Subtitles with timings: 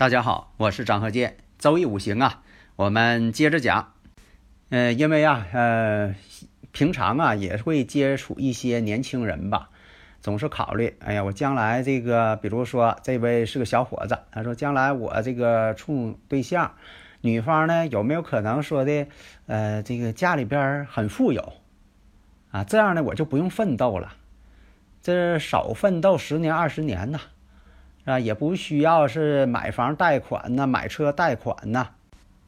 [0.00, 1.36] 大家好，我是张和建。
[1.58, 2.40] 周易五行啊，
[2.74, 3.92] 我们接着讲。
[4.70, 6.14] 呃，因为啊，呃，
[6.72, 9.68] 平常啊也会接触一些年轻人吧，
[10.22, 16.76] 总是考虑，哎呀，我将来这个，比如说这位是个小伙子，他说将来我这个处对象，
[17.20, 19.06] 女方呢有没有可能说的，
[19.48, 21.52] 呃，这个家里边很富有
[22.52, 24.14] 啊，这样呢我就不用奋斗了，
[25.02, 27.20] 这少奋斗十年二十年呐。
[28.04, 31.88] 啊也不需要是买房贷款呐，买车贷款呐。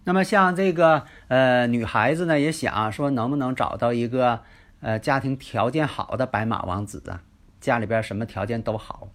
[0.05, 4.41] 那么像这个呃女孩子呢，也想说能不能找到一个
[4.81, 7.23] 呃家庭条件好的白马王子啊，
[7.61, 9.09] 家里边什么条件都好，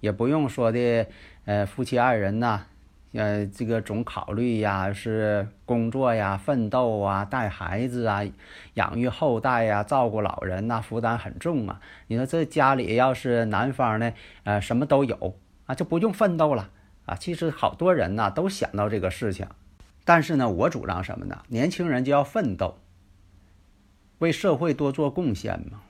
[0.00, 1.06] 也不用说的
[1.46, 2.60] 呃夫妻二人呐，
[3.14, 8.20] 呃这个总考虑呀是工作呀、奋斗啊、带孩子啊、
[8.74, 11.80] 养育后代呀、照顾老人呐，负担很重啊。
[12.08, 14.12] 你说这家里要是男方呢，
[14.44, 15.34] 呃什么都有。
[15.68, 16.70] 啊，就不用奋斗了
[17.04, 17.14] 啊！
[17.14, 19.46] 其实好多人呢都想到这个事情，
[20.02, 21.42] 但是呢，我主张什么呢？
[21.48, 22.78] 年轻人就要奋斗，
[24.18, 25.82] 为社会多做贡献嘛。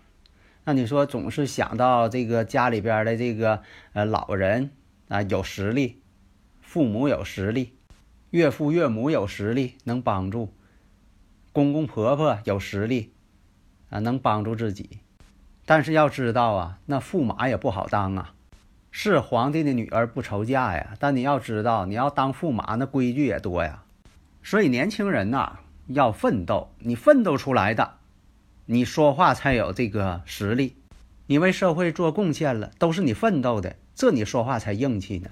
[0.65, 3.63] 那你说总是想到这个家里边的这个
[3.93, 4.71] 呃老人
[5.07, 6.03] 啊有实力，
[6.61, 7.77] 父母有实力，
[8.31, 10.53] 岳父岳母有实力能帮助，
[11.53, 13.13] 公公婆婆有实力
[13.91, 14.99] 啊能帮助自己，
[15.65, 18.35] 但是要知道啊，那驸马也不好当啊。
[19.01, 23.85] 是皇帝的女儿不愁嫁呀，但你要知道，你要当驸马，那规矩也多呀。
[24.43, 27.93] 所以年轻人呐，要奋斗，你奋斗出来的，
[28.67, 30.75] 你说话才有这个实力。
[31.29, 35.31] 你为社会做贡献了，都是你奋斗的，这你说话才硬气呢。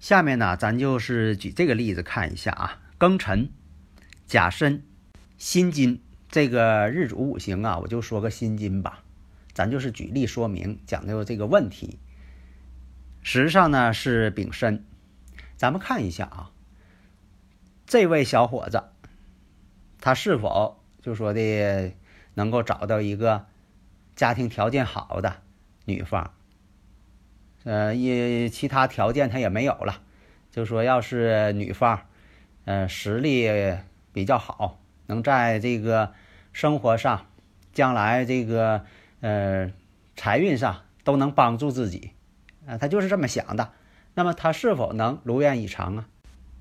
[0.00, 3.50] 下面呢，咱就是举这个例子看一下啊，庚辰、
[4.26, 4.82] 甲申、
[5.36, 6.00] 辛金
[6.30, 9.02] 这个日主五行啊，我就说个辛金吧，
[9.52, 11.98] 咱就是举例说明，讲究这个问题。
[13.22, 14.84] 实上呢是丙申，
[15.56, 16.50] 咱们看一下啊，
[17.86, 18.82] 这位小伙子，
[20.00, 21.92] 他是否就说的
[22.34, 23.46] 能够找到一个
[24.16, 25.36] 家庭条件好的
[25.84, 26.32] 女方？
[27.64, 30.02] 呃，也其他条件他也没有了，
[30.50, 32.06] 就说要是女方，
[32.64, 33.48] 呃，实力
[34.12, 36.12] 比较好，能在这个
[36.52, 37.26] 生活上，
[37.72, 38.84] 将来这个
[39.20, 39.72] 呃
[40.16, 42.10] 财运上都能帮助自己。
[42.66, 43.72] 啊，他就是这么想的。
[44.14, 46.06] 那么他是否能如愿以偿啊？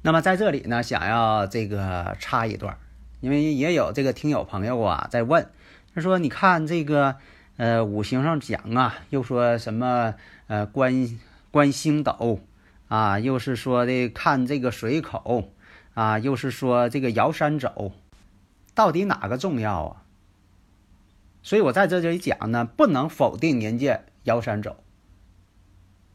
[0.04, 2.78] 那么在这里呢，想要这个插一段，
[3.20, 5.48] 因为也有这个听友朋友啊在问，
[5.94, 7.18] 他说：“你看这个
[7.58, 10.16] 呃五行上讲啊，又说什么
[10.48, 11.20] 呃观
[11.52, 12.40] 观星斗
[12.88, 15.52] 啊，又是说的看这个水口
[15.94, 17.92] 啊，又是说这个摇山走，
[18.74, 20.04] 到底哪个重要啊？”
[21.44, 24.84] 所以我在这里讲呢，不能否定人家摇山走。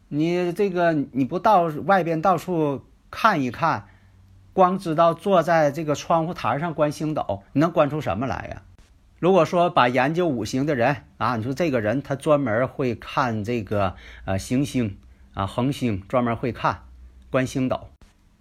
[0.09, 3.87] 你这个你不到外边到处看一看，
[4.53, 8.61] 光知道坐在这个窗户台上观星斗，你能观出什么来呀？
[9.19, 13.95] 如果说把研究五行的人啊，你说这个人他专门会看这个
[14.25, 14.97] 呃行星
[15.33, 16.83] 啊恒星，专门会看
[17.29, 17.89] 观星斗，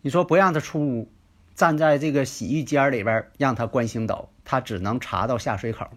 [0.02, 1.10] 你说不让他出屋，
[1.54, 5.88] 站在这个洗浴间里边让他观星斗，他只能查到下水口。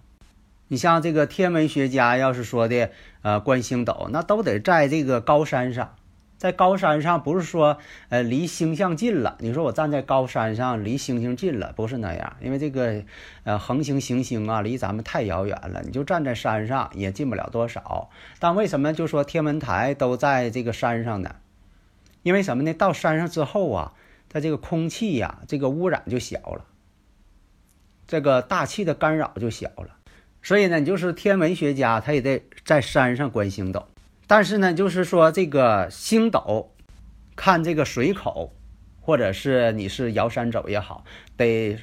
[0.70, 2.92] 你像这个天文学家，要是说的，
[3.24, 5.96] 呃，观星斗，那都得在这个高山上，
[6.38, 9.36] 在高山上，不是说，呃，离星象近了。
[9.40, 13.04] 你说我站在高山上，离星星近了，不是那样，因为这个，
[13.46, 15.82] 呃，恒星、行星啊，离咱们太遥远了。
[15.84, 18.12] 你就站在山上，也近不了多少。
[18.38, 21.36] 但为什么就说天文台都在这个山上呢？
[22.22, 22.74] 因为什么呢？
[22.74, 23.94] 到山上之后啊，
[24.30, 26.66] 它这个空气呀，这个污染就小了，
[28.06, 29.96] 这个大气的干扰就小了。
[30.42, 33.88] 所以呢，你就是天文学家他也得在山上观星斗，
[34.28, 36.74] 但是呢，就是说这个星斗，
[37.36, 38.54] 看这个水口，
[39.02, 41.04] 或者是你是摇山走也好，
[41.36, 41.78] 得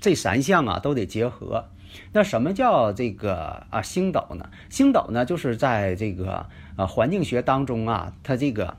[0.00, 1.70] 这三项啊都得结合。
[2.12, 4.50] 那什么叫这个啊星斗呢？
[4.68, 8.76] 星斗呢，就是在这个呃环境学当中啊，它这个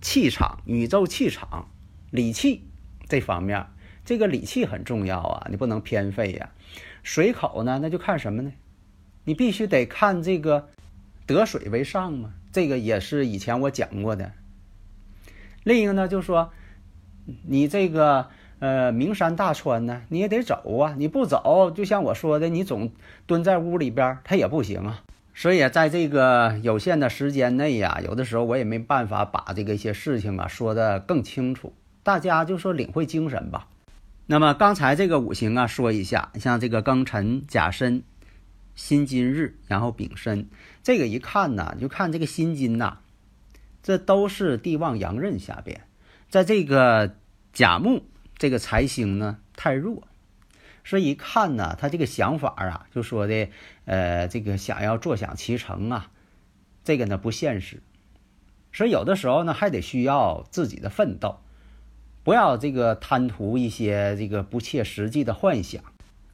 [0.00, 1.68] 气场、宇宙气场、
[2.10, 2.64] 理气
[3.08, 3.66] 这方面，
[4.08, 6.48] 这个理气很重要啊，你不能偏废呀。
[7.02, 8.50] 水口呢，那就看什么呢？
[9.24, 10.70] 你必须得看这个
[11.26, 14.32] 得水为上嘛，这个也是以前我讲过的。
[15.62, 16.50] 另一个呢，就是说
[17.42, 18.28] 你这个
[18.60, 22.90] 呃名山大川呢，你也得走啊，你不走，就像我说的，你总
[23.26, 25.04] 蹲在屋里边，它也不行啊。
[25.34, 33.68] 所以在这个有限的时间内呀，有的时候我也没办法把这个一些事情啊说的更清楚，大家就说领会精神吧。
[34.28, 38.04] 那么刚才这个五行啊，说一下，像这个庚辰、甲申。
[38.74, 40.46] 辛金日，然后丙申，
[40.84, 42.98] 这个一看呢，就看这个辛金呐，
[43.82, 45.80] 这都是地旺阳刃下边，
[46.28, 47.16] 在这个
[47.52, 48.04] 甲木
[48.36, 50.06] 这个财星呢太弱，
[50.84, 53.48] 所以一看呢，他这个想法啊，就说的，
[53.84, 56.12] 呃，这个想要坐享其成啊，
[56.84, 57.82] 这个呢不现实，
[58.72, 61.40] 所以有的时候呢还得需要自己的奋斗，
[62.28, 65.82] 不要这个贪图一些这个不切实际的幻想，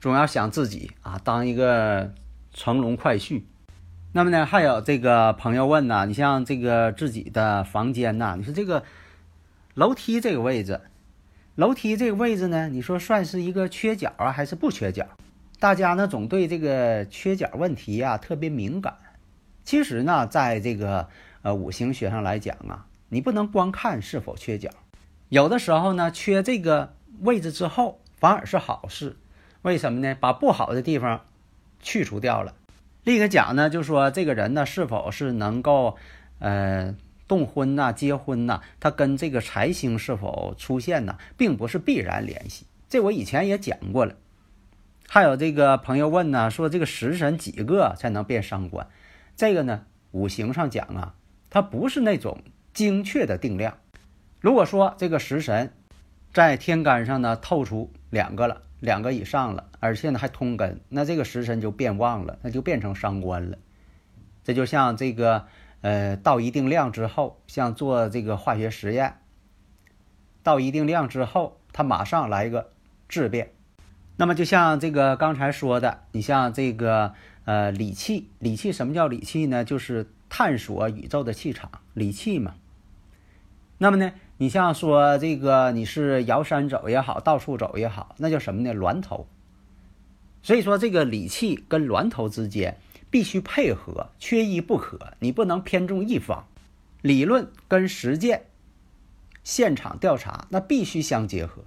[0.01, 2.13] 总要想自己啊当一个。
[2.53, 3.43] 乘龙快婿，
[4.13, 8.83] 那么呢，还有这个朋友问呢，你像这个自己的房间呐，你说这个
[9.75, 10.81] 楼梯这个位置，
[11.55, 15.07] 楼梯这个位置呢，你说算是一个缺角啊，还是不缺角？
[15.61, 18.97] 大家呢总对这个缺角问题啊特别敏感。
[19.63, 21.09] 其实呢，在这个
[21.43, 24.71] 呃五行学上来讲啊，你不能光看是否缺角，
[25.29, 29.17] 有的时候呢，缺这个位置之后反而是好事。
[29.63, 30.17] 为什么呢？
[30.21, 31.21] 把不好的地方。
[31.87, 32.55] 去除掉了，
[33.03, 35.99] 另一个讲呢，就说这个人呢是否是能够，
[36.39, 36.95] 呃，
[37.29, 42.65] 动婚呐、结婚呐，他跟这个财星是否出现呢，并不是必然联系。
[42.89, 44.15] 这我以前也讲过了。
[45.07, 48.87] 还有这个朋友问呢，说这个食神几个才能变伤官？
[49.37, 49.83] 这个呢，
[50.13, 51.15] 五行上讲啊，
[51.51, 52.39] 它不是那种
[52.73, 53.77] 精确的定量。
[54.45, 55.73] 如果说这个食神
[56.31, 58.61] 在天干上呢透出两个了。
[58.81, 63.57] 两个以上了，而且呢还通根，那这个食神就变旺了，那就变成伤官了。
[64.43, 65.47] 这就像这个，
[65.81, 69.21] 呃，到一定量之后，像做这个化学实验，
[70.43, 72.73] 到一定量之后，它马上来一个
[73.09, 73.53] 质变。
[74.19, 77.15] 那么就像这个刚才说的，你像这个，
[77.47, 79.65] 呃，理气，理气什么叫理气呢？
[79.65, 82.55] 就是探索宇宙的气场，理气嘛。
[83.79, 84.13] 那么呢？
[84.37, 88.73] 你像说这个，你是摇山走也好，到处走也好，那叫什么呢？
[88.73, 89.27] 峦头。
[90.43, 92.79] 所以说，这个理气跟峦头之间
[93.11, 95.15] 必须配合，缺一不可。
[95.21, 96.47] 你不能偏重一方，
[97.01, 98.47] 理论跟实践、
[99.43, 101.63] 现场调查那必须相结合。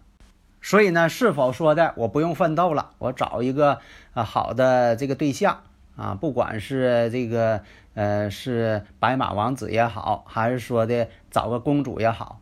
[0.61, 3.79] 所以呢，是否说的我不用奋斗了，我找一个
[4.13, 5.63] 啊好的这个对象
[5.95, 7.63] 啊，不管是这个
[7.93, 12.41] 呃是白马王子也好，还是说的找个公主也好。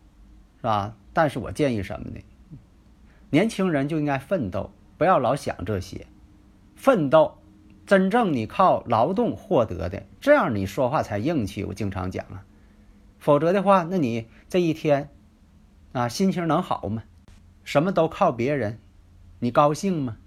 [0.65, 0.97] 是吧？
[1.13, 2.19] 但是我建议什么呢？
[3.29, 6.07] 年轻人就应该奋斗，不要老想这些。
[6.75, 7.37] 奋斗，
[7.85, 11.63] 真正你靠劳动获得的，这样你说话才硬气。
[11.63, 12.43] 我经常讲啊，
[13.19, 15.11] 否则的话，那你这一天
[15.91, 17.03] 啊，心情能好吗？
[17.63, 18.79] 什么都靠别人，
[19.37, 20.17] 你高兴吗？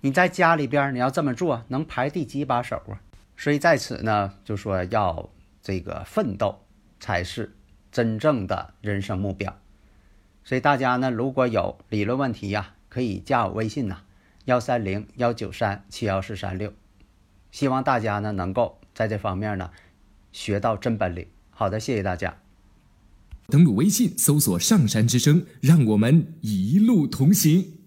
[0.00, 2.98] 你在家里边你要这么做，能排第几把手啊？
[3.36, 5.30] 所以在此呢，就说要
[5.62, 6.58] 这个奋斗
[6.98, 7.54] 才是
[7.92, 9.56] 真正的人生目标。
[10.44, 14.02] 所以大家呢，如果有理论问题呀，可以加我微信呐，
[14.44, 16.72] 幺三零幺九三七幺四三六。
[17.50, 19.70] 希望大家呢能够在这方面呢
[20.32, 21.26] 学到真本领。
[21.50, 22.36] 好的，谢谢大家。
[23.46, 27.78] 登录微信搜索“上山之声”，让我们一路同行。